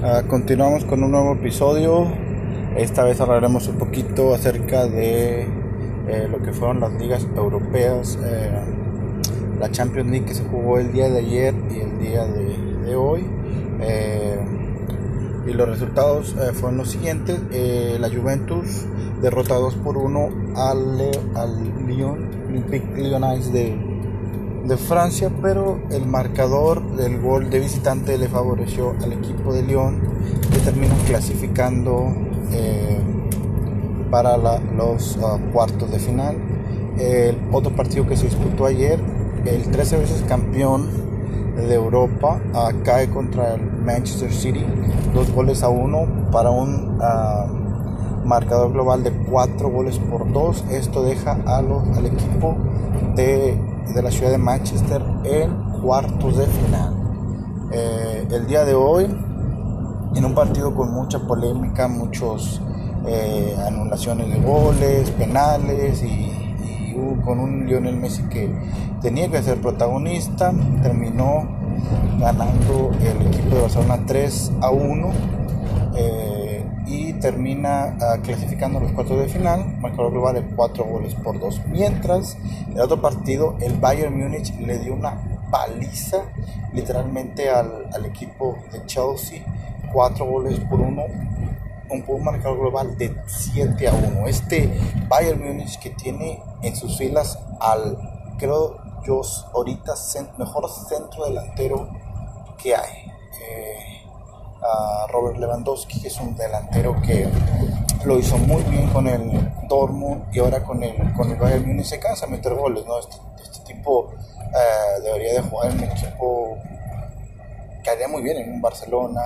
Ah, 0.00 0.22
continuamos 0.28 0.84
con 0.84 1.02
un 1.02 1.10
nuevo 1.10 1.32
episodio. 1.32 2.06
Esta 2.76 3.02
vez 3.02 3.20
hablaremos 3.20 3.66
un 3.66 3.78
poquito 3.78 4.32
acerca 4.32 4.86
de 4.86 5.42
eh, 5.42 6.28
lo 6.30 6.40
que 6.40 6.52
fueron 6.52 6.78
las 6.78 6.92
ligas 6.92 7.26
europeas, 7.36 8.16
eh, 8.22 8.48
la 9.58 9.68
Champions 9.72 10.08
League 10.08 10.26
que 10.26 10.34
se 10.34 10.44
jugó 10.44 10.78
el 10.78 10.92
día 10.92 11.08
de 11.08 11.18
ayer 11.18 11.52
y 11.68 11.80
el 11.80 11.98
día 11.98 12.24
de, 12.26 12.94
hoy. 12.94 13.24
Eh, 13.80 14.38
y 15.48 15.52
los 15.52 15.68
resultados 15.68 16.36
fueron 16.54 16.76
los 16.76 16.90
siguientes: 16.90 17.40
la 17.98 18.08
Juventus 18.08 18.86
derrota 19.20 19.56
2 19.56 19.74
por 19.76 19.96
1 19.96 20.28
al, 20.54 21.10
al 21.34 21.86
Lyon, 21.88 22.30
Olympique 22.48 23.02
de 23.02 23.87
de 24.64 24.76
Francia, 24.76 25.30
pero 25.42 25.78
el 25.90 26.06
marcador 26.06 26.82
del 26.96 27.20
gol 27.20 27.50
de 27.50 27.60
visitante 27.60 28.18
le 28.18 28.28
favoreció 28.28 28.94
al 29.02 29.12
equipo 29.12 29.52
de 29.52 29.62
Lyon, 29.62 30.00
que 30.52 30.58
terminó 30.58 30.94
clasificando 31.06 32.12
eh, 32.52 33.00
para 34.10 34.36
los 34.36 35.18
ah, 35.22 35.38
cuartos 35.52 35.90
de 35.90 35.98
final. 35.98 36.36
El 36.98 37.38
otro 37.52 37.74
partido 37.74 38.06
que 38.06 38.16
se 38.16 38.24
disputó 38.26 38.66
ayer, 38.66 38.98
el 39.46 39.70
13 39.70 39.98
veces 39.98 40.24
campeón 40.28 40.88
de 41.56 41.74
Europa, 41.74 42.40
ah, 42.54 42.72
cae 42.84 43.08
contra 43.08 43.54
el 43.54 43.62
Manchester 43.62 44.32
City, 44.32 44.64
dos 45.14 45.32
goles 45.32 45.62
a 45.62 45.68
uno 45.68 46.30
para 46.30 46.50
un 46.50 46.98
ah, 47.00 47.46
marcador 48.24 48.72
global 48.72 49.02
de 49.02 49.12
cuatro 49.12 49.70
goles 49.70 49.98
por 49.98 50.30
dos. 50.32 50.64
Esto 50.70 51.02
deja 51.02 51.38
a 51.46 51.62
los, 51.62 51.82
al 51.96 52.06
equipo 52.06 52.56
de 53.14 53.56
de 53.94 54.02
la 54.02 54.10
ciudad 54.10 54.30
de 54.30 54.38
Manchester 54.38 55.02
en 55.24 55.54
cuartos 55.80 56.36
de 56.36 56.46
final. 56.46 56.94
Eh, 57.72 58.26
el 58.30 58.46
día 58.46 58.64
de 58.64 58.74
hoy, 58.74 59.04
en 60.14 60.24
un 60.24 60.34
partido 60.34 60.74
con 60.74 60.92
mucha 60.92 61.18
polémica, 61.20 61.88
muchos 61.88 62.60
eh, 63.06 63.56
anulaciones 63.66 64.30
de 64.30 64.40
goles, 64.40 65.10
penales 65.12 66.02
y, 66.02 66.32
con 67.24 67.38
un 67.38 67.66
Lionel 67.66 67.96
Messi 67.96 68.22
que 68.24 68.52
tenía 69.00 69.30
que 69.30 69.40
ser 69.40 69.60
protagonista, 69.60 70.52
terminó 70.82 71.46
ganando 72.18 72.90
el 73.00 73.28
equipo 73.28 73.54
de 73.54 73.62
Barcelona 73.62 74.00
3 74.04 74.52
a 74.60 74.70
1 74.70 75.10
y 75.94 76.37
termina 77.20 77.96
uh, 77.96 78.20
clasificando 78.22 78.80
los 78.80 78.92
cuartos 78.92 79.18
de 79.18 79.28
final, 79.28 79.78
marcador 79.80 80.12
global 80.12 80.34
de 80.34 80.42
4 80.54 80.84
goles 80.84 81.14
por 81.14 81.38
2. 81.38 81.62
Mientras, 81.68 82.36
en 82.66 82.72
el 82.72 82.80
otro 82.80 83.00
partido, 83.00 83.56
el 83.60 83.74
Bayern 83.74 84.16
Múnich 84.18 84.54
le 84.58 84.78
dio 84.78 84.94
una 84.94 85.16
paliza 85.50 86.24
literalmente 86.72 87.50
al, 87.50 87.88
al 87.92 88.04
equipo 88.06 88.56
de 88.72 88.84
Chelsea, 88.86 89.42
4 89.92 90.24
goles 90.24 90.58
por 90.60 90.80
1, 90.80 91.02
un, 91.90 92.24
marcador 92.24 92.58
global 92.58 92.96
de 92.98 93.16
7 93.26 93.88
a 93.88 93.94
1. 93.94 94.26
Este 94.26 94.70
Bayern 95.08 95.44
Múnich 95.44 95.78
que 95.78 95.90
tiene 95.90 96.42
en 96.62 96.76
sus 96.76 96.98
filas 96.98 97.38
al, 97.60 97.96
creo 98.38 98.76
yo, 99.04 99.22
ahorita 99.54 99.94
mejor 100.38 100.68
centro 100.70 101.24
delantero 101.24 101.88
que 102.58 102.74
hay. 102.74 103.12
Eh, 103.40 103.97
a 104.62 105.06
Robert 105.10 105.38
Lewandowski, 105.38 106.00
que 106.00 106.08
es 106.08 106.20
un 106.20 106.36
delantero 106.36 107.00
que 107.02 107.28
lo 108.04 108.18
hizo 108.18 108.38
muy 108.38 108.62
bien 108.64 108.88
con 108.88 109.06
el 109.06 109.52
Dortmund 109.68 110.34
y 110.34 110.38
ahora 110.38 110.62
con 110.62 110.82
el, 110.82 111.12
con 111.14 111.30
el 111.30 111.36
Bayern 111.36 111.66
Munich 111.66 111.86
se 111.86 111.98
cansa 111.98 112.26
meter 112.26 112.54
goles, 112.54 112.84
¿no? 112.86 112.98
Este, 112.98 113.16
este 113.42 113.74
tipo 113.74 114.12
eh, 114.12 115.00
debería 115.02 115.34
de 115.34 115.42
jugar 115.42 115.70
en 115.70 115.78
un 115.78 115.84
equipo 115.84 116.58
que 117.82 117.90
haría 117.90 118.08
muy 118.08 118.22
bien 118.22 118.38
en 118.38 118.52
un 118.54 118.60
Barcelona, 118.60 119.20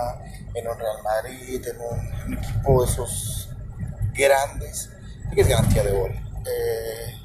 en 0.54 0.68
un 0.68 0.78
Real 0.78 1.02
Madrid, 1.02 1.66
en 1.66 1.76
un, 1.80 2.38
equipo 2.38 2.84
de 2.84 2.90
esos 2.90 3.50
grandes 4.14 4.90
que 5.34 5.40
es 5.40 5.48
garantía 5.48 5.82
de 5.82 5.92
gol. 5.92 6.10
Eh, 6.10 7.18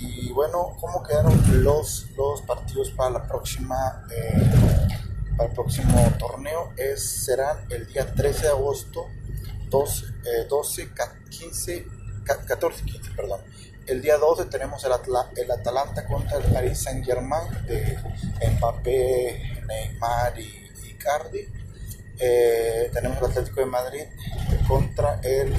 y 0.00 0.32
bueno, 0.32 0.76
¿cómo 0.80 1.02
quedaron 1.02 1.64
los, 1.64 2.06
los 2.16 2.42
partidos 2.42 2.90
para 2.90 3.10
la 3.10 3.26
próxima? 3.26 4.04
Eh, 4.14 5.05
para 5.36 5.48
el 5.50 5.54
próximo 5.54 6.12
torneo 6.18 6.72
es, 6.76 7.24
serán 7.24 7.58
el 7.70 7.86
día 7.86 8.06
13 8.14 8.42
de 8.42 8.48
agosto, 8.48 9.08
12, 9.68 10.04
12 10.48 10.88
15, 11.30 11.86
14, 12.24 12.84
15, 12.84 13.10
perdón. 13.14 13.40
El 13.86 14.02
día 14.02 14.16
12 14.16 14.46
tenemos 14.46 14.82
el, 14.84 14.92
el 15.36 15.50
Atalanta 15.50 16.06
contra 16.06 16.38
el 16.38 16.52
Paris 16.52 16.78
Saint 16.78 17.04
Germain 17.04 17.48
de 17.66 17.98
Mbappé, 18.56 19.62
Neymar 19.66 20.38
y 20.40 20.90
Icardi. 20.90 21.48
Eh, 22.18 22.90
tenemos 22.92 23.18
el 23.18 23.24
Atlético 23.26 23.60
de 23.60 23.66
Madrid 23.66 24.04
contra 24.66 25.20
el, 25.22 25.52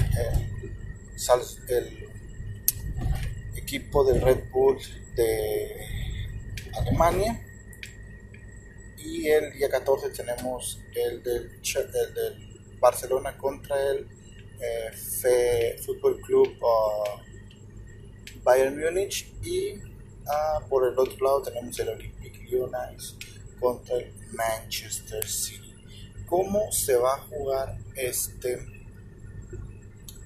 el 1.68 2.08
equipo 3.54 4.04
del 4.04 4.20
Red 4.20 4.50
Bull 4.50 4.78
de 5.14 5.70
Alemania 6.74 7.47
y 9.08 9.28
el 9.28 9.52
día 9.52 9.70
14 9.70 10.10
tenemos 10.10 10.80
el 10.94 11.22
del, 11.22 11.62
del 11.62 12.78
Barcelona 12.78 13.36
contra 13.38 13.76
el 13.90 14.06
eh, 14.60 15.76
Fútbol 15.84 16.20
Club 16.20 16.48
uh, 16.60 18.42
Bayern 18.42 18.78
Múnich 18.78 19.32
y 19.42 19.76
uh, 19.76 20.68
por 20.68 20.86
el 20.86 20.98
otro 20.98 21.24
lado 21.24 21.42
tenemos 21.42 21.78
el 21.78 21.88
Olympique 21.88 22.44
Lyonnais 22.50 23.16
contra 23.58 23.96
el 23.96 24.12
Manchester 24.32 25.26
City. 25.26 25.74
¿Cómo 26.26 26.70
se 26.70 26.96
va 26.96 27.14
a 27.14 27.20
jugar 27.20 27.78
este, 27.96 28.58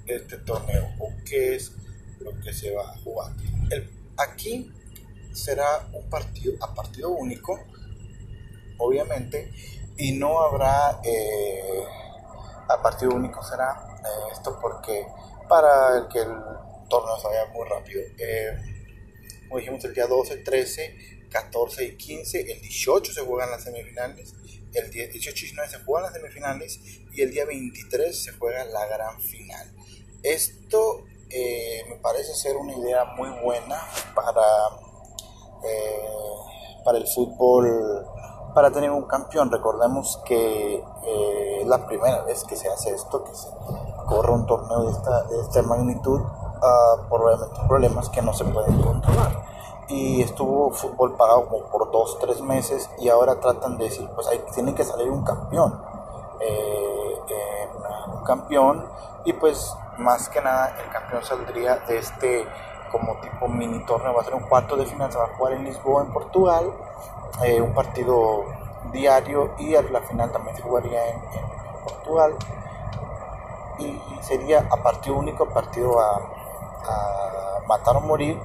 este 0.07 0.39
torneo 0.39 0.93
o 0.99 1.13
qué 1.25 1.55
es 1.55 1.73
lo 2.21 2.39
que 2.41 2.53
se 2.53 2.73
va 2.73 2.91
a 2.91 2.99
jugar? 2.99 3.33
El, 3.71 3.89
aquí 4.17 4.73
será 5.33 5.89
un 5.93 6.09
partido 6.11 6.55
a 6.61 6.75
partido 6.75 7.11
único 7.11 7.59
obviamente, 8.83 9.51
y 9.97 10.13
no 10.13 10.41
habrá 10.41 11.01
eh, 11.05 11.85
a 12.69 12.83
partido 12.83 13.13
único 13.13 13.43
será 13.43 13.99
eh, 13.99 14.33
esto 14.33 14.59
porque 14.61 15.07
para 15.49 15.99
el 15.99 16.09
que 16.09 16.21
el 16.21 16.35
torneo 16.89 17.19
se 17.19 17.29
vaya 17.29 17.47
muy 17.53 17.69
rápido. 17.69 18.03
Eh, 18.19 18.57
como 19.49 19.59
dijimos, 19.59 19.85
el 19.85 19.95
día 19.95 20.07
12, 20.07 20.39
13, 20.39 21.29
14 21.31 21.85
y 21.85 21.97
15, 21.97 22.41
el 22.41 22.61
18 22.61 23.13
se 23.13 23.21
juegan 23.21 23.51
las 23.51 23.63
semifinales, 23.65 24.35
el 24.73 24.91
18 24.91 25.31
y 25.31 25.41
19 25.43 25.71
se 25.71 25.79
juegan 25.85 26.05
las 26.05 26.15
semifinales 26.15 26.81
y 27.13 27.23
el 27.23 27.31
día 27.31 27.45
23 27.45 28.25
se 28.25 28.33
juega 28.33 28.65
la 28.65 28.87
gran 28.87 29.21
final. 29.21 29.71
Esto 30.23 31.05
me 31.89 31.97
parece 32.03 32.35
ser 32.35 32.57
una 32.57 32.77
idea 32.77 33.05
muy 33.05 33.29
buena 33.43 33.81
para, 34.15 34.43
para 36.85 36.99
el 36.99 37.07
fútbol 37.07 38.07
para 38.55 38.71
tener 38.71 38.91
un 38.91 39.05
campeón. 39.05 39.51
Recordemos 39.51 40.21
que 40.25 40.85
eh, 41.05 41.63
la 41.67 41.87
primera 41.87 42.23
vez 42.23 42.45
que 42.45 42.57
se 42.57 42.69
hace 42.69 42.91
esto, 42.95 43.25
que 43.25 43.35
se 43.35 43.49
corre 44.07 44.33
un 44.33 44.47
torneo 44.47 44.85
de 44.85 44.93
esta, 44.93 45.23
de 45.25 45.41
esta 45.41 45.63
magnitud 45.63 46.21
uh, 46.21 47.09
por 47.09 47.23
obviamente 47.23 47.61
problemas 47.67 48.09
que 48.09 48.23
no 48.23 48.33
se 48.33 48.45
pueden 48.45 48.81
controlar. 48.83 49.45
Y 49.89 50.23
estuvo 50.23 50.71
fútbol 50.71 51.17
pagado 51.17 51.49
como 51.49 51.65
por 51.67 51.91
dos, 51.91 52.19
tres 52.21 52.41
meses 52.41 52.89
y 52.99 53.09
ahora 53.09 53.41
tratan 53.41 53.77
de 53.79 53.85
decir, 53.85 54.09
pues 54.15 54.27
ahí 54.29 54.43
tiene 54.55 54.75
que 54.75 54.85
salir 54.85 55.11
un 55.11 55.23
campeón. 55.25 55.83
Eh, 56.41 56.83
un 58.13 58.25
campeón 58.25 58.87
y 59.25 59.33
pues 59.33 59.75
más 59.99 60.29
que 60.29 60.41
nada 60.41 60.77
el 60.83 60.91
campeón 60.91 61.23
saldría 61.23 61.77
de 61.87 61.99
este 61.99 62.47
como 62.93 63.17
tipo 63.17 63.49
mini 63.49 63.81
torneo, 63.85 64.15
va 64.15 64.21
a 64.21 64.25
ser 64.25 64.35
un 64.35 64.43
cuarto 64.43 64.77
de 64.77 64.87
final, 64.87 65.11
se 65.11 65.19
va 65.19 65.25
a 65.25 65.37
jugar 65.37 65.55
en 65.55 65.65
Lisboa, 65.65 66.03
en 66.03 66.13
Portugal, 66.13 66.73
eh, 67.43 67.61
un 67.61 67.73
partido 67.73 68.45
diario 68.93 69.55
y 69.59 69.71
la 69.71 70.03
final 70.03 70.31
también 70.31 70.55
se 70.55 70.63
jugaría 70.63 71.09
en, 71.09 71.21
Portugal 71.83 72.37
y 73.79 74.01
sería 74.21 74.69
a 74.71 74.77
partido 74.77 75.17
único, 75.17 75.47
partido 75.47 75.99
a, 75.99 76.21
matar 77.67 77.97
o 77.97 78.01
morir, 78.01 78.39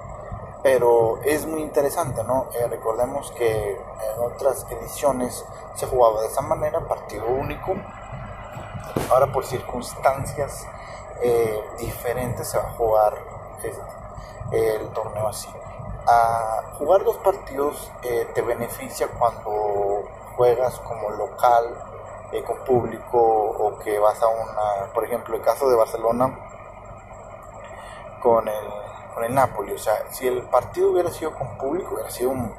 pero 0.63 1.19
es 1.24 1.45
muy 1.45 1.62
interesante, 1.62 2.24
¿no? 2.24 2.48
Eh, 2.54 2.68
recordemos 2.68 3.31
que 3.31 3.74
en 3.74 4.21
otras 4.24 4.66
ediciones 4.69 5.45
se 5.75 5.86
jugaba 5.86 6.21
de 6.21 6.27
esa 6.27 6.42
manera, 6.42 6.80
partido 6.88 7.27
único, 7.27 7.75
ahora 9.12 9.31
por 9.31 9.45
circunstancias 9.45 10.66
eh, 11.21 11.63
diferentes 11.80 12.48
se 12.48 12.57
va 12.57 12.66
a 12.66 12.71
jugar 12.74 13.18
el 14.51 14.88
torneo 14.89 15.27
así 15.27 15.49
a 16.07 16.63
jugar 16.77 17.03
dos 17.03 17.17
partidos 17.17 17.91
eh, 18.01 18.27
te 18.33 18.41
beneficia 18.41 19.09
cuando 19.09 20.03
juegas 20.38 20.79
como 20.79 21.09
local 21.11 21.65
eh, 22.31 22.44
con 22.44 22.57
público 22.63 23.19
o 23.19 23.77
que 23.79 23.99
vas 23.99 24.21
a 24.21 24.27
una, 24.27 24.94
por 24.94 25.03
ejemplo, 25.03 25.35
el 25.35 25.41
caso 25.41 25.69
de 25.69 25.75
Barcelona 25.75 26.33
con 28.21 28.47
el, 28.47 28.65
con 29.13 29.25
el 29.25 29.35
Napoli. 29.35 29.73
O 29.73 29.77
sea, 29.77 30.09
si 30.09 30.27
el 30.27 30.44
partido 30.44 30.91
hubiera 30.91 31.11
sido 31.11 31.33
con 31.33 31.57
público, 31.57 31.95
hubiera 31.95 32.09
sido 32.09 32.29
un, 32.29 32.53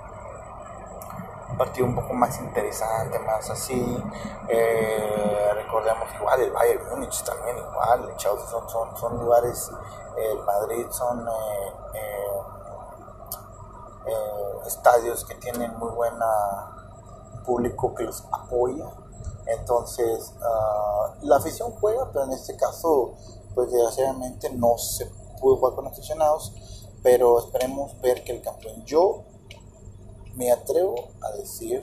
partido 1.59 1.87
un 1.87 1.95
poco 1.95 2.15
más 2.15 2.39
interesante, 2.39 3.19
más 3.19 3.51
así. 3.51 4.03
Eh, 4.49 5.51
recordemos 5.55 6.09
igual 6.19 6.41
el 6.41 6.53
Bayern 6.53 6.89
Múnich 6.89 7.23
también 7.25 7.59
igual, 7.59 8.09
el 8.09 8.17
Chelsea 8.17 8.47
son, 8.47 8.69
son, 8.69 8.97
son 8.97 9.19
lugares, 9.19 9.71
el 10.17 10.39
Madrid 10.45 10.87
son 10.91 11.27
eh, 11.29 11.73
eh, 11.95 12.41
eh, 14.07 14.67
estadios 14.67 15.25
que 15.25 15.35
tienen 15.35 15.77
muy 15.79 15.91
buena 15.91 16.25
público 17.45 17.95
que 17.95 18.05
los 18.05 18.25
apoya. 18.31 18.87
Entonces, 19.47 20.35
ah, 20.43 21.15
la 21.23 21.37
afición 21.37 21.73
juega, 21.81 22.11
pero 22.13 22.25
en 22.25 22.33
este 22.33 22.57
caso, 22.57 23.15
pues 23.55 23.71
desgraciadamente 23.71 24.51
no 24.51 24.77
se 24.77 25.07
pudo 25.41 25.57
jugar 25.57 25.75
con 25.75 25.87
aficionados, 25.87 26.53
pero 27.03 27.39
esperemos 27.39 27.99
ver 28.01 28.25
que 28.25 28.33
el 28.33 28.43
campeón. 28.43 28.85
Yo 28.85 29.25
me 30.38 30.52
atrevo 30.52 30.94
a 31.20 31.37
decir 31.37 31.81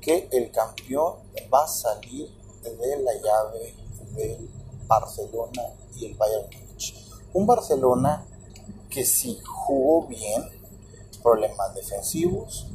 que 0.00 0.28
el 0.32 0.50
campeón 0.50 1.14
va 1.52 1.64
a 1.64 1.68
salir 1.68 2.28
de 2.62 2.96
la 3.02 3.12
llave 3.14 3.74
del 4.16 4.50
Barcelona 4.86 5.62
y 5.94 6.06
el 6.06 6.16
Bayern 6.16 6.46
Múnich. 6.50 7.08
Un 7.32 7.46
Barcelona 7.46 8.26
que 8.90 9.04
sí 9.04 9.40
jugó 9.46 10.08
bien, 10.08 10.42
problemas 11.22 11.72
defensivos, 11.74 12.66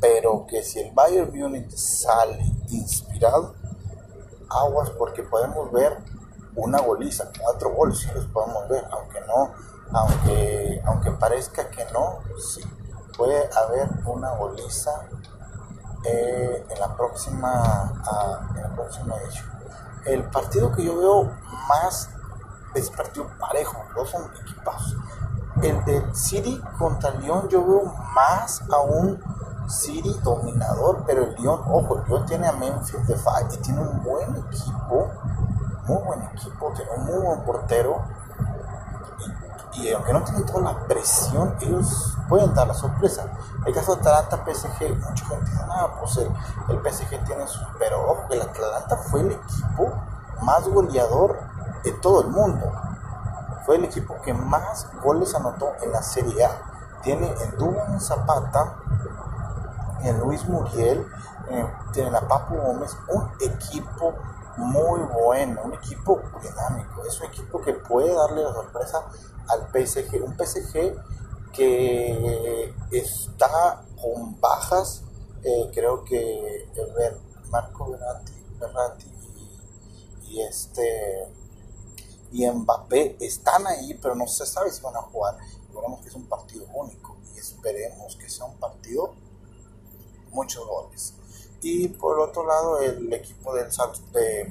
pero 0.00 0.46
que 0.46 0.62
si 0.62 0.78
el 0.78 0.92
Bayern 0.92 1.36
Múnich 1.36 1.74
sale 1.76 2.44
inspirado, 2.68 3.56
aguas 4.48 4.90
porque 4.90 5.24
podemos 5.24 5.72
ver 5.72 5.98
una 6.54 6.80
goliza, 6.80 7.32
cuatro 7.42 7.74
goles 7.74 8.06
los 8.14 8.26
podemos 8.26 8.68
ver, 8.68 8.84
aunque 8.92 9.20
no, 9.22 9.52
aunque, 9.92 10.80
aunque 10.84 11.10
parezca 11.10 11.68
que 11.70 11.84
no, 11.92 12.20
sí, 12.38 12.62
puede 13.16 13.48
haber 13.56 13.88
una 14.04 14.30
goliza 14.32 14.90
eh, 16.04 16.66
en 16.68 16.80
la 16.80 16.94
próxima 16.96 17.92
uh, 17.92 18.56
en 18.56 18.62
la 18.62 18.74
próxima 18.74 19.16
edición. 19.16 19.46
El 20.04 20.24
partido 20.24 20.70
que 20.72 20.84
yo 20.84 20.96
veo 20.96 21.32
más 21.68 22.10
es 22.74 22.90
partido 22.90 23.26
parejo, 23.40 23.76
dos 23.94 24.10
son 24.10 24.22
equipos. 24.40 24.96
El 25.62 25.84
de 25.84 26.14
City 26.14 26.62
contra 26.78 27.10
Lyon 27.12 27.48
yo 27.48 27.66
veo 27.66 27.84
más 28.14 28.62
a 28.70 28.80
un 28.82 29.20
City 29.68 30.14
dominador, 30.22 31.02
pero 31.06 31.24
el 31.24 31.34
Lyon, 31.34 31.60
ojo, 31.66 31.96
el 31.96 32.04
Lyon 32.04 32.26
tiene 32.26 32.46
a 32.46 32.52
Memphis 32.52 33.04
de 33.06 33.16
Fight 33.16 33.52
y 33.54 33.56
tiene 33.56 33.80
un 33.80 34.04
buen 34.04 34.36
equipo, 34.36 35.10
muy 35.86 36.02
buen 36.04 36.22
equipo, 36.22 36.72
tiene 36.76 36.90
un 36.92 37.04
muy 37.06 37.18
buen 37.18 37.40
portero 37.40 38.04
y 39.76 39.92
aunque 39.92 40.12
no 40.12 40.22
tienen 40.22 40.46
toda 40.46 40.72
la 40.72 40.78
presión, 40.86 41.54
ellos 41.60 42.16
pueden 42.28 42.54
dar 42.54 42.66
la 42.66 42.74
sorpresa. 42.74 43.26
El 43.64 43.74
caso 43.74 43.94
de 43.94 44.00
Atalanta, 44.00 44.44
PSG, 44.44 44.96
mucha 44.96 45.26
gente 45.26 45.50
dice, 45.50 45.66
nada, 45.66 45.94
pues 46.00 46.16
el, 46.16 46.30
el, 46.68 46.80
PSG 46.80 47.24
tiene 47.24 47.46
su... 47.46 47.60
Pero 47.78 48.00
ojo, 48.10 48.24
el 48.30 48.42
Atalanta 48.42 48.96
fue 48.96 49.20
el 49.20 49.32
equipo 49.32 49.92
más 50.42 50.66
goleador 50.68 51.38
de 51.84 51.92
todo 51.92 52.22
el 52.22 52.28
mundo. 52.28 52.72
Fue 53.66 53.76
el 53.76 53.84
equipo 53.84 54.16
que 54.22 54.32
más 54.32 54.88
goles 55.02 55.34
anotó 55.34 55.72
en 55.82 55.92
la 55.92 56.02
Serie 56.02 56.44
A. 56.44 56.50
Tiene 57.02 57.34
en 57.42 57.56
Dubán 57.58 58.00
Zapata, 58.00 58.76
en 60.02 60.18
Luis 60.20 60.48
Muriel, 60.48 61.06
tiene 61.92 62.10
la 62.10 62.22
Papu 62.22 62.56
Gómez, 62.56 62.96
un 63.08 63.30
equipo 63.40 64.14
muy 64.56 65.00
bueno, 65.00 65.60
un 65.64 65.74
equipo 65.74 66.20
dinámico, 66.42 67.04
es 67.06 67.20
un 67.20 67.26
equipo 67.26 67.60
que 67.60 67.74
puede 67.74 68.12
darle 68.12 68.42
la 68.42 68.52
sorpresa 68.52 69.06
al 69.48 69.68
PSG, 69.70 70.22
un 70.24 70.36
PSG 70.36 70.96
que 71.52 72.74
está 72.90 73.84
con 74.00 74.40
bajas, 74.40 75.02
eh, 75.42 75.70
creo 75.72 76.04
que 76.04 76.68
ver, 76.96 77.18
Marco 77.50 77.90
Verratti, 77.90 79.06
y, 80.28 80.40
este 80.40 81.28
y 82.32 82.48
Mbappé 82.50 83.16
están 83.20 83.66
ahí, 83.66 83.94
pero 83.94 84.14
no 84.14 84.26
se 84.26 84.44
sabe 84.44 84.70
si 84.70 84.82
van 84.82 84.96
a 84.96 85.02
jugar. 85.02 85.38
Esperemos 85.62 86.00
que 86.00 86.08
es 86.08 86.14
un 86.14 86.26
partido 86.26 86.66
único 86.74 87.16
y 87.34 87.38
esperemos 87.38 88.16
que 88.16 88.28
sea 88.28 88.46
un 88.46 88.58
partido 88.58 89.14
muchos 90.30 90.66
goles. 90.66 91.14
Y 91.62 91.88
por 91.88 92.18
otro 92.20 92.46
lado, 92.46 92.80
el 92.80 93.12
equipo 93.12 93.54
del 93.54 93.68
de, 94.12 94.48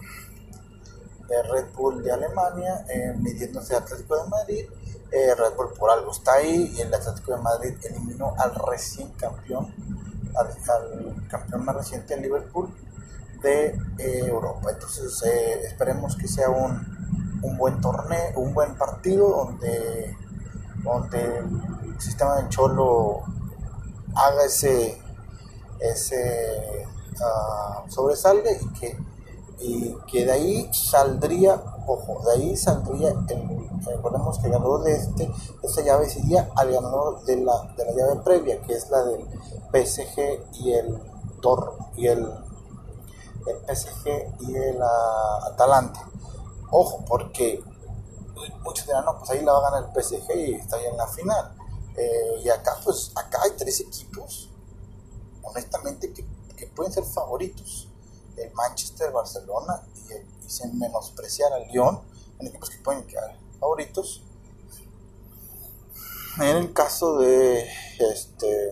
de 1.28 1.44
Red 1.44 1.74
Bull 1.76 2.04
de 2.04 2.12
Alemania, 2.12 2.86
eh, 2.90 3.14
midiéndose 3.18 3.76
Atlético 3.76 4.24
de 4.24 4.30
Madrid, 4.30 4.66
eh, 5.12 5.36
Red 5.36 5.56
Bull 5.56 5.74
por 5.78 5.92
algo 5.92 6.12
está 6.12 6.34
ahí 6.34 6.74
y 6.76 6.82
el 6.82 6.94
Atlético 6.94 7.36
de 7.36 7.42
Madrid 7.42 7.74
eliminó 7.84 8.34
al 8.38 8.54
recién 8.56 9.10
campeón, 9.12 9.74
al, 10.36 11.28
campeón 11.30 11.64
más 11.64 11.76
reciente, 11.76 12.18
Liverpool, 12.18 12.74
de 13.42 13.80
eh, 14.00 14.26
Europa. 14.26 14.72
Entonces 14.72 15.22
esperemos 15.64 16.16
que 16.16 16.28
sea 16.28 16.50
un, 16.50 17.40
un, 17.42 17.58
buen 17.58 17.80
torneo, 17.82 18.32
un 18.36 18.54
buen 18.54 18.76
partido 18.76 19.30
donde, 19.30 20.18
donde 20.84 21.38
el 21.38 22.02
sistema 22.02 22.36
del 22.38 22.50
Cholo 22.50 23.24
haga 24.16 24.46
ese, 24.46 25.02
ese 25.80 26.88
uh, 27.20 28.12
y 28.62 28.80
que, 28.80 28.98
y 29.60 29.96
que 30.08 30.26
de 30.26 30.32
ahí 30.32 30.70
saldría, 30.74 31.62
ojo, 31.88 32.22
de 32.26 32.32
ahí 32.34 32.58
saldría 32.58 33.10
el, 33.10 33.70
recordemos 33.86 34.40
que 34.40 34.50
ganador 34.50 34.84
de 34.84 34.96
este, 34.96 35.32
esta 35.64 35.82
llave 35.82 36.10
sería 36.10 36.50
al 36.56 36.72
ganador 36.72 37.24
de 37.24 37.38
la, 37.38 37.74
de 37.78 37.86
la 37.86 37.92
llave 37.92 38.22
previa, 38.24 38.62
que 38.62 38.74
es 38.74 38.90
la 38.90 39.04
del 39.04 39.26
PSG 39.72 40.54
y 40.54 40.74
el 40.74 41.02
Tor 41.42 41.78
y 41.96 42.08
el, 42.08 42.28
el 43.48 43.76
PSG 43.76 44.08
y 44.42 44.56
el 44.56 44.78
uh, 44.78 45.46
Atalanta. 45.46 46.10
Ojo, 46.72 47.06
porque 47.08 47.64
muchos 48.64 48.86
dirán, 48.86 49.06
no, 49.06 49.18
pues 49.18 49.30
ahí 49.32 49.44
la 49.44 49.54
va 49.54 49.60
a 49.60 49.72
ganar 49.72 49.90
el 49.90 50.04
PSG 50.04 50.36
y 50.36 50.54
está 50.56 50.78
ahí 50.78 50.86
en 50.86 50.98
la 50.98 51.08
final. 51.08 51.56
Eh, 51.96 52.42
y 52.44 52.50
acá, 52.50 52.78
pues, 52.84 53.12
acá 53.16 53.40
hay 53.44 53.52
tres 53.52 53.80
equipos, 53.80 54.50
honestamente, 55.44 56.12
que 56.12 56.26
que 56.56 56.68
pueden 56.68 56.92
ser 56.92 57.04
favoritos. 57.04 57.90
El 58.38 58.52
Manchester, 58.54 59.12
Barcelona 59.12 59.82
y, 60.10 60.14
el, 60.14 60.26
y 60.46 60.50
sin 60.50 60.78
menospreciar 60.78 61.54
al 61.54 61.68
Lyon, 61.68 62.02
en 62.40 62.48
equipos 62.48 62.70
que 62.70 62.78
pueden 62.80 63.06
quedar 63.08 63.38
favoritos. 63.60 64.22
En 66.38 66.58
el 66.58 66.74
caso 66.74 67.18
de 67.18 67.66
este 68.14 68.72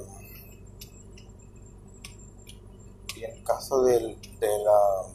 y 3.16 3.24
en 3.24 3.38
el 3.38 3.44
caso 3.44 3.84
del, 3.84 4.20
de 4.40 4.60
la 4.60 5.14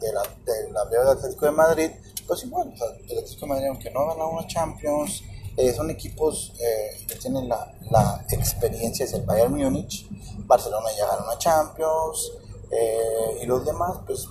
de 0.00 0.12
la, 0.12 0.22
de 0.44 0.72
la 0.72 0.84
de 0.86 1.10
Atlético 1.12 1.46
de 1.46 1.52
Madrid, 1.52 1.90
pues 2.26 2.44
igual, 2.44 2.74
el 3.08 3.18
Atlético 3.18 3.42
de 3.42 3.46
Madrid, 3.46 3.66
aunque 3.68 3.90
no 3.90 4.00
ha 4.00 4.12
ganado 4.12 4.30
una 4.30 4.46
Champions, 4.46 5.22
eh, 5.56 5.72
son 5.72 5.90
equipos 5.90 6.52
eh, 6.58 7.04
que 7.06 7.14
tienen 7.16 7.48
la, 7.48 7.72
la, 7.90 8.24
experiencia, 8.30 9.04
es 9.04 9.12
el 9.12 9.22
Bayern 9.22 9.54
Múnich, 9.54 10.08
Barcelona 10.52 10.88
ganó 10.98 11.24
una 11.24 11.38
Champions, 11.38 12.32
eh, 12.70 13.38
y 13.42 13.46
los 13.46 13.64
demás, 13.64 13.96
pues 14.06 14.28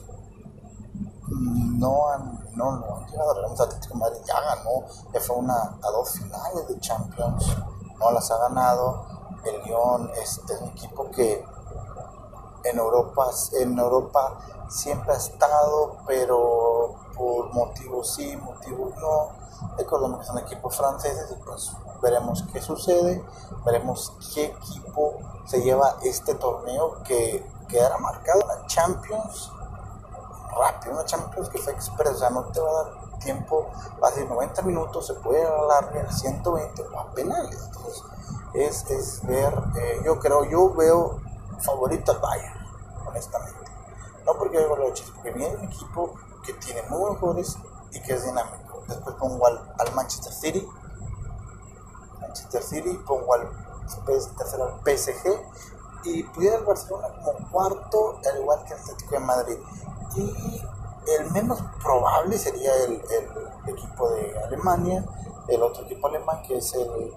no 1.30 2.10
han, 2.10 2.48
no, 2.56 2.74
han 2.74 3.08
llegado. 3.08 3.40
El 3.40 3.46
Atlético 3.46 3.96
de 3.96 4.00
Madrid 4.00 4.20
ya 4.26 4.40
ganó, 4.40 4.86
ya 5.12 5.20
fue 5.20 5.36
una, 5.38 5.78
a 5.82 5.92
dos 5.92 6.12
finales 6.12 6.68
de 6.68 6.80
Champions, 6.80 7.58
no 8.00 8.12
las 8.12 8.30
ha 8.30 8.38
ganado. 8.38 9.06
El 9.44 9.64
Lyon 9.64 10.12
es, 10.22 10.40
es 10.48 10.62
un 10.62 10.70
equipo 10.70 11.10
que 11.10 11.44
en 12.66 12.78
Europa, 12.78 13.32
en 13.60 13.80
Europa 13.80 14.38
siempre 14.70 15.14
ha 15.14 15.18
estado, 15.18 15.98
pero 16.06 16.96
por 17.18 17.52
motivos 17.52 18.14
sí, 18.14 18.38
motivos 18.38 18.94
no 18.98 19.42
Recordemos 19.78 20.20
que 20.20 20.26
son 20.26 20.38
equipos 20.40 20.76
franceses 20.76 21.32
y 21.32 21.36
pues 21.44 21.72
veremos 22.02 22.44
qué 22.52 22.62
sucede, 22.62 23.24
veremos 23.66 24.14
qué 24.34 24.46
equipo 24.46 25.20
se 25.46 25.62
lleva 25.62 25.98
este 26.04 26.36
torneo 26.36 27.02
que 27.04 27.46
quedará 27.68 27.98
marcado 27.98 28.44
una 28.44 28.66
Champions 28.68 29.52
rápido, 30.58 30.94
una 30.94 31.06
Champions 31.06 31.50
que 31.50 31.58
fue 31.60 31.74
express, 31.74 32.16
o 32.16 32.20
sea, 32.20 32.30
no 32.30 32.44
te 32.46 32.60
va 32.60 32.70
a 32.70 32.84
dar 32.84 33.20
tiempo, 33.20 33.70
va 34.04 34.10
a 34.10 34.12
ser 34.12 34.28
90 34.28 34.62
minutos, 34.64 35.08
se 35.08 35.14
puede 35.16 35.46
alargar 35.46 36.06
a 36.06 36.12
120 36.12 36.82
o 36.82 37.00
a 37.00 37.12
penales. 37.12 37.60
Entonces, 37.66 38.04
es, 38.54 38.90
es 38.90 39.26
ver, 39.26 39.54
eh, 39.76 40.02
yo 40.04 40.20
creo, 40.20 40.44
yo 40.46 40.74
veo 40.74 41.22
favorito 41.60 42.12
al 42.12 42.20
Bayern, 42.20 42.68
honestamente. 43.08 43.72
No 44.26 44.34
porque 44.34 44.58
veo 44.58 44.76
los 44.76 45.02
porque 45.02 45.32
viene 45.32 45.56
un 45.56 45.66
equipo 45.66 46.14
que 46.44 46.54
tiene 46.54 46.82
muy 46.84 47.00
buenos 47.00 47.20
jugadores 47.20 47.58
y 47.92 48.02
que 48.02 48.14
es 48.14 48.26
dinámico 48.26 48.62
después 48.92 49.16
pongo 49.16 49.46
al, 49.48 49.94
Manchester 49.96 50.34
City, 50.34 50.68
Manchester 52.32 52.64
City, 52.64 52.98
pongo 53.06 53.34
al 53.34 53.50
tercero 54.38 54.64
al 54.64 54.80
PSG 54.86 55.42
y 56.06 56.24
pudiera 56.24 56.56
el 56.56 56.64
Barcelona 56.64 57.10
como 57.24 57.52
cuarto, 57.52 58.20
al 58.26 58.40
igual 58.40 58.64
que 58.64 58.74
el 58.74 58.80
Atlético 58.80 59.12
de 59.12 59.20
Madrid. 59.20 59.58
Y 60.16 60.62
el 61.20 61.32
menos 61.32 61.62
probable 61.84 62.38
sería 62.38 62.72
el, 62.86 63.02
equipo 63.68 64.10
de 64.12 64.40
Alemania, 64.46 65.06
el 65.48 65.62
otro 65.62 65.84
equipo 65.84 66.08
alemán 66.08 66.42
que 66.48 66.58
es 66.58 66.74
el, 66.74 66.90
el 66.90 67.16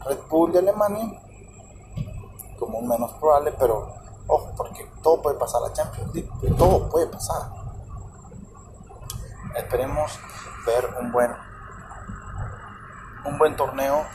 Red 0.00 0.18
Bull 0.28 0.52
de 0.52 0.58
Alemania, 0.60 1.22
como 2.58 2.80
menos 2.82 3.12
probable, 3.14 3.52
pero 3.58 3.92
ojo, 4.26 4.50
porque 4.56 4.90
todo 5.02 5.22
puede 5.22 5.38
pasar, 5.38 5.60
la 5.62 5.72
Champions 5.72 6.14
League, 6.14 6.30
todo 6.56 6.88
puede 6.88 7.06
pasar. 7.06 7.52
Esperemos 9.54 10.18
ver 10.66 10.96
un 11.00 11.12
buen, 11.12 11.30
un 13.24 13.38
buen 13.38 13.56
torneo, 13.56 14.06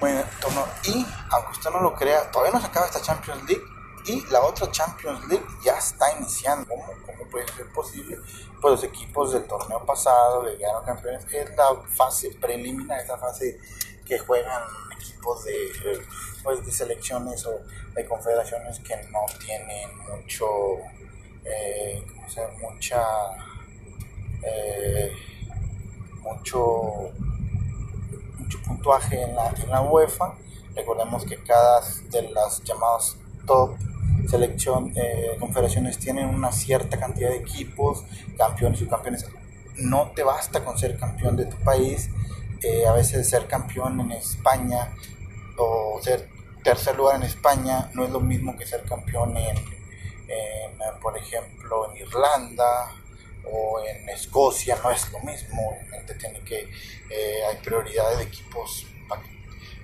buen 0.00 0.24
torneo. 0.40 0.66
Y 0.84 1.06
aunque 1.30 1.52
usted 1.52 1.70
no 1.70 1.80
lo 1.80 1.94
crea, 1.94 2.30
todavía 2.30 2.52
no 2.52 2.60
se 2.60 2.66
acaba 2.66 2.86
esta 2.86 3.00
Champions 3.00 3.42
League 3.44 3.64
y 4.06 4.22
la 4.30 4.40
otra 4.40 4.70
Champions 4.70 5.26
League 5.28 5.44
ya 5.62 5.76
está 5.78 6.16
iniciando. 6.18 6.66
¿Cómo, 6.68 6.84
cómo 7.04 7.30
puede 7.30 7.46
ser 7.48 7.70
posible? 7.72 8.18
Pues 8.60 8.72
los 8.72 8.84
equipos 8.84 9.32
del 9.32 9.44
torneo 9.44 9.84
pasado, 9.84 10.42
de 10.42 10.56
llegaron 10.56 10.84
campeones, 10.84 11.24
es 11.32 11.56
la 11.56 11.82
fase 11.96 12.30
preliminar, 12.40 13.00
esa 13.00 13.18
fase 13.18 13.58
que 14.04 14.18
juegan 14.18 14.62
equipos 14.96 15.44
de, 15.44 16.02
pues, 16.42 16.64
de 16.64 16.72
selecciones 16.72 17.44
o 17.46 17.60
de 17.94 18.06
confederaciones 18.06 18.78
que 18.80 18.96
no 19.10 19.20
tienen 19.44 19.90
mucho, 19.98 20.78
eh, 21.44 22.04
mucha, 22.60 23.02
eh, 24.42 25.12
mucho 26.22 27.12
puntuaje 28.78 29.22
en 29.22 29.34
la, 29.34 29.48
en 29.48 29.68
la 29.68 29.82
UEFA. 29.82 30.34
Recordemos 30.74 31.24
que 31.24 31.36
cada 31.42 31.82
de 32.10 32.30
las 32.30 32.62
llamadas 32.62 33.16
top 33.46 33.76
selección, 34.28 34.92
eh, 34.94 35.36
confederaciones 35.40 35.98
tienen 35.98 36.28
una 36.28 36.52
cierta 36.52 36.98
cantidad 36.98 37.30
de 37.30 37.36
equipos, 37.36 38.04
campeones 38.36 38.80
y 38.82 38.86
campeones. 38.86 39.26
No 39.76 40.12
te 40.14 40.22
basta 40.22 40.64
con 40.64 40.78
ser 40.78 40.98
campeón 40.98 41.36
de 41.36 41.46
tu 41.46 41.56
país, 41.58 42.10
eh, 42.62 42.86
a 42.86 42.92
veces 42.92 43.28
ser 43.28 43.46
campeón 43.46 44.00
en 44.00 44.12
España 44.12 44.94
o 45.56 45.98
ser 46.02 46.28
tercer 46.62 46.96
lugar 46.96 47.16
en 47.16 47.22
España 47.22 47.90
no 47.94 48.04
es 48.04 48.10
lo 48.10 48.20
mismo 48.20 48.56
que 48.56 48.66
ser 48.66 48.82
campeón 48.82 49.36
en, 49.36 49.56
por 51.00 51.16
ejemplo, 51.16 51.90
en 51.90 51.96
Irlanda 51.96 52.92
o 53.44 53.80
en 53.84 54.08
Escocia, 54.08 54.78
no 54.82 54.90
es 54.90 55.10
lo 55.12 55.20
mismo, 55.20 55.70
obviamente 55.70 56.14
tiene 56.14 56.40
que, 56.40 56.68
eh, 57.10 57.44
hay 57.48 57.56
prioridades 57.56 58.18
de 58.18 58.24
equipos, 58.24 58.86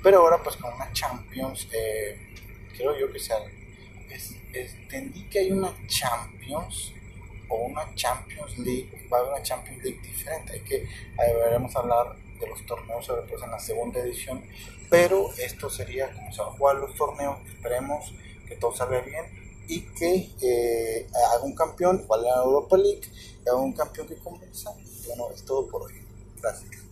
pero 0.03 0.19
ahora 0.19 0.43
pues 0.43 0.57
con 0.57 0.73
una 0.75 0.93
Champions, 0.93 1.67
creo 2.77 2.99
yo 2.99 3.11
que 3.11 3.19
sea 3.19 3.39
entendí 4.53 5.25
que 5.25 5.41
hay 5.41 5.51
una 5.51 5.75
Champions 5.87 6.93
o 7.49 7.57
una 7.57 7.95
Champions 7.95 8.59
League, 8.59 9.09
va 9.13 9.19
a 9.19 9.21
haber 9.21 9.33
una 9.33 9.43
Champions 9.43 9.83
League 9.83 10.01
diferente, 10.03 10.53
hay 10.53 10.61
que 10.61 10.87
veremos 11.17 11.75
hablar 11.77 12.17
de 12.39 12.47
los 12.47 12.65
torneos 12.67 13.09
europeos 13.09 13.43
en 13.43 13.51
la 13.51 13.59
segunda 13.59 14.01
edición, 14.01 14.45
pero 14.91 15.33
esto 15.39 15.71
sería 15.71 16.07
van 16.07 16.27
a 16.29 16.45
jugar 16.53 16.77
los 16.77 16.95
torneos, 16.95 17.39
esperemos 17.49 18.15
que 18.47 18.57
todo 18.57 18.75
salga 18.77 19.01
bien 19.01 19.44
y 19.69 19.81
que 19.95 20.31
eh, 20.41 21.07
haga 21.33 21.45
un 21.45 21.55
campeón, 21.55 22.01
igual 22.03 22.21
en 22.21 22.27
la 22.27 22.43
Europa 22.43 22.77
League, 22.77 23.03
haga 23.47 23.57
un 23.57 23.73
campeón 23.73 24.07
que 24.09 24.17
convenza. 24.17 24.71
Bueno, 25.07 25.29
es 25.35 25.45
todo 25.45 25.67
por 25.67 25.83
hoy. 25.83 25.95
Gracias. 26.41 26.84